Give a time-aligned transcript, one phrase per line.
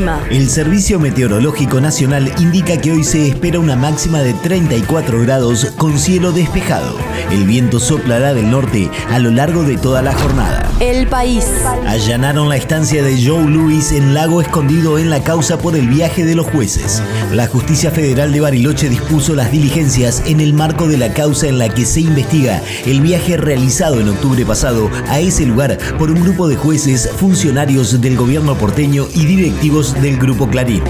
[0.00, 0.24] El clima.
[0.30, 5.98] El Servicio Meteorológico Nacional indica que hoy se espera una máxima de 34 grados con
[5.98, 6.96] cielo despejado.
[7.30, 10.70] El viento soplará del norte a lo largo de toda la jornada.
[10.80, 11.44] El país.
[11.86, 16.24] Allanaron la estancia de Joe Louis en Lago Escondido en la causa por el viaje
[16.24, 17.02] de los jueces.
[17.32, 21.58] La Justicia Federal de Bariloche dispuso las diligencias en el marco de la causa en
[21.58, 26.22] la que se investiga el viaje realizado en octubre pasado a ese lugar por un
[26.22, 30.82] grupo de jueces, funcionarios del gobierno porteño y directivos del Grupo Clarín.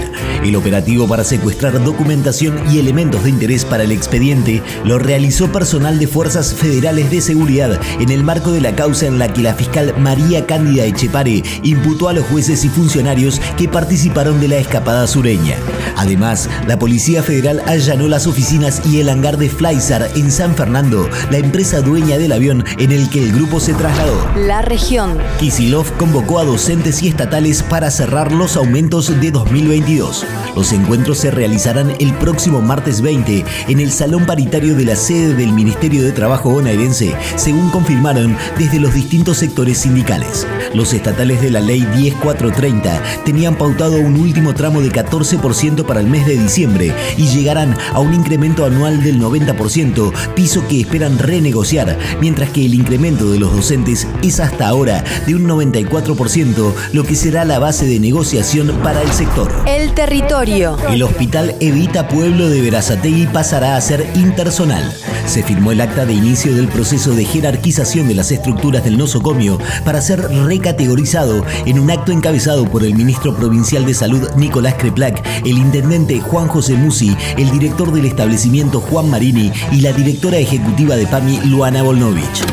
[0.43, 5.99] El operativo para secuestrar documentación y elementos de interés para el expediente lo realizó personal
[5.99, 9.53] de Fuerzas Federales de Seguridad en el marco de la causa en la que la
[9.53, 15.05] fiscal María Cándida Echepare imputó a los jueces y funcionarios que participaron de la escapada
[15.07, 15.55] sureña.
[15.95, 21.09] Además, la Policía Federal allanó las oficinas y el hangar de Flysar en San Fernando,
[21.29, 24.27] la empresa dueña del avión en el que el grupo se trasladó.
[24.35, 25.17] La región.
[25.39, 30.25] Kisilov convocó a docentes y estatales para cerrar los aumentos de 2022.
[30.53, 35.33] Los encuentros se realizarán el próximo martes 20 en el Salón Paritario de la sede
[35.33, 40.45] del Ministerio de Trabajo bonaerense, según confirmaron desde los distintos sectores sindicales.
[40.73, 46.07] Los estatales de la ley 10430 tenían pautado un último tramo de 14% para el
[46.07, 51.97] mes de diciembre y llegarán a un incremento anual del 90%, piso que esperan renegociar,
[52.19, 57.15] mientras que el incremento de los docentes es hasta ahora de un 94%, lo que
[57.15, 59.51] será la base de negociación para el sector.
[59.65, 60.77] El territorio.
[60.89, 64.93] El hospital Evita Pueblo de Verazategui pasará a ser intersonal.
[65.25, 69.59] Se firmó el acta de inicio del proceso de jerarquización de las estructuras del nosocomio
[69.85, 70.29] para ser
[70.61, 76.19] recategorizado en un acto encabezado por el ministro provincial de Salud Nicolás Creplac, el intendente
[76.19, 81.39] Juan José Musi, el director del establecimiento Juan Marini y la directora ejecutiva de PAMI
[81.45, 82.45] Luana Volnovich.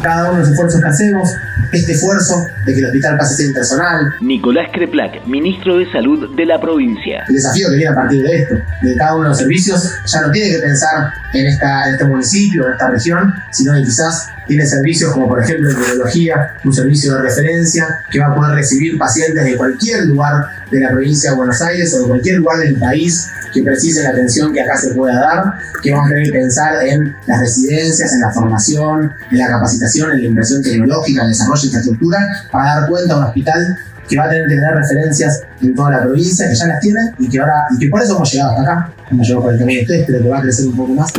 [0.00, 1.30] Cada uno de los esfuerzos que hacemos
[1.72, 4.14] este esfuerzo de que el hospital pase a ser intersonal.
[4.20, 7.24] Nicolás Creplac, ministro de Salud de la provincia.
[7.28, 10.22] El desafío que viene a partir de esto, de cada uno de los servicios, ya
[10.22, 14.28] no tiene que pensar en, esta, en este municipio, en esta región, sino que quizás
[14.46, 18.54] tiene servicios como por ejemplo en neurología, un servicio de referencia que va a poder
[18.54, 22.58] recibir pacientes de cualquier lugar de la provincia de Buenos Aires o de cualquier lugar
[22.58, 26.26] del país que precise la atención que acá se pueda dar, que vamos a tener
[26.26, 31.20] que pensar en las residencias, en la formación, en la capacitación, en la inversión tecnológica,
[31.20, 32.18] en el desarrollo de infraestructura,
[32.50, 33.76] para dar cuenta a un hospital
[34.08, 37.00] que va a tener que tener referencias en toda la provincia, que ya las tiene
[37.18, 39.58] y que ahora, y que por eso hemos llegado hasta acá, hemos llegado por el
[39.58, 41.12] camino de ustedes, pero que va a crecer un poco más.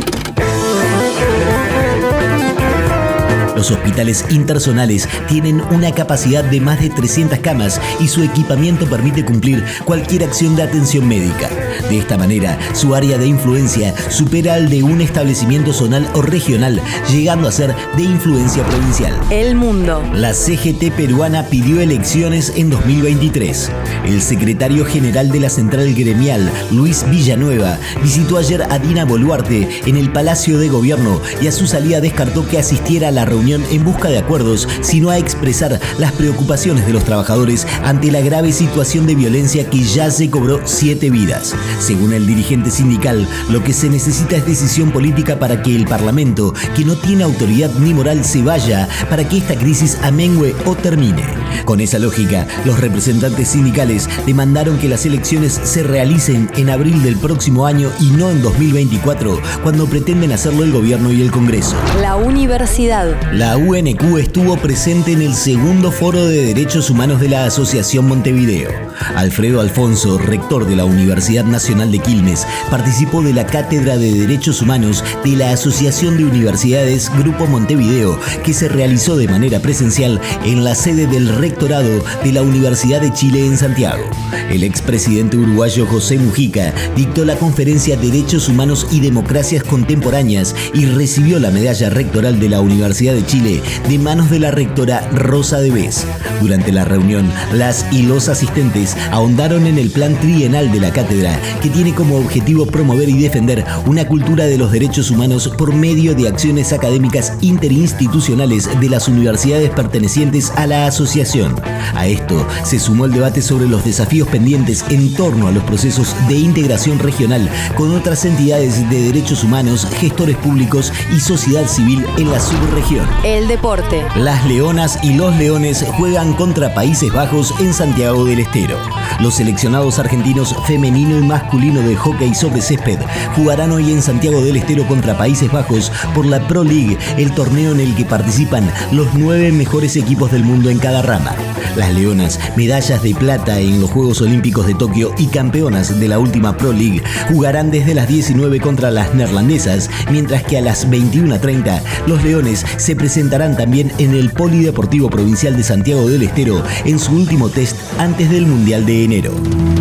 [3.60, 9.22] Los hospitales intersonales tienen una capacidad de más de 300 camas y su equipamiento permite
[9.22, 11.50] cumplir cualquier acción de atención médica.
[11.90, 16.80] De esta manera, su área de influencia supera al de un establecimiento zonal o regional,
[17.12, 19.14] llegando a ser de influencia provincial.
[19.28, 20.02] El mundo.
[20.14, 23.70] La CGT peruana pidió elecciones en 2023.
[24.06, 29.98] El secretario general de la Central Gremial, Luis Villanueva, visitó ayer a Dina Boluarte en
[29.98, 33.84] el Palacio de Gobierno y a su salida descartó que asistiera a la reunión en
[33.84, 39.06] busca de acuerdos, sino a expresar las preocupaciones de los trabajadores ante la grave situación
[39.06, 41.54] de violencia que ya se cobró siete vidas.
[41.78, 46.54] Según el dirigente sindical, lo que se necesita es decisión política para que el Parlamento,
[46.76, 51.24] que no tiene autoridad ni moral, se vaya para que esta crisis amengue o termine.
[51.64, 57.16] Con esa lógica, los representantes sindicales demandaron que las elecciones se realicen en abril del
[57.16, 61.76] próximo año y no en 2024, cuando pretenden hacerlo el gobierno y el Congreso.
[62.00, 63.16] La universidad.
[63.40, 68.68] La UNQ estuvo presente en el segundo foro de derechos humanos de la Asociación Montevideo.
[69.16, 74.60] Alfredo Alfonso, rector de la Universidad Nacional de Quilmes, participó de la Cátedra de Derechos
[74.60, 80.62] Humanos de la Asociación de Universidades Grupo Montevideo, que se realizó de manera presencial en
[80.62, 84.04] la sede del rectorado de la Universidad de Chile en Santiago.
[84.50, 91.38] El expresidente uruguayo José Mujica dictó la conferencia Derechos Humanos y Democracias Contemporáneas y recibió
[91.38, 95.70] la medalla rectoral de la Universidad de Chile de manos de la rectora Rosa de
[95.70, 96.04] Bes.
[96.40, 101.38] Durante la reunión, las y los asistentes ahondaron en el plan trienal de la cátedra,
[101.62, 106.16] que tiene como objetivo promover y defender una cultura de los derechos humanos por medio
[106.16, 111.54] de acciones académicas interinstitucionales de las universidades pertenecientes a la asociación.
[111.94, 116.16] A esto se sumó el debate sobre los desafíos pendientes en torno a los procesos
[116.26, 122.28] de integración regional con otras entidades de derechos humanos, gestores públicos y sociedad civil en
[122.32, 123.19] la subregión.
[123.24, 124.02] El deporte.
[124.16, 128.78] Las Leonas y los Leones juegan contra Países Bajos en Santiago del Estero.
[129.20, 132.98] Los seleccionados argentinos femenino y masculino de hockey sobre césped
[133.36, 137.72] jugarán hoy en Santiago del Estero contra Países Bajos por la Pro League, el torneo
[137.72, 141.36] en el que participan los nueve mejores equipos del mundo en cada rama.
[141.76, 146.18] Las Leonas, medallas de plata en los Juegos Olímpicos de Tokio y campeonas de la
[146.18, 147.02] última Pro League,
[147.32, 152.96] jugarán desde las 19 contra las neerlandesas, mientras que a las 21.30 los Leones se
[152.96, 158.30] presentarán también en el Polideportivo Provincial de Santiago del Estero en su último test antes
[158.30, 159.32] del Mundial de enero.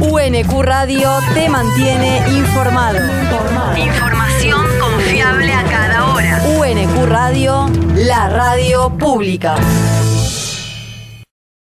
[0.01, 2.99] UNQ Radio te mantiene informado.
[3.77, 6.41] Información confiable a cada hora.
[6.57, 9.55] UNQ Radio, la radio pública.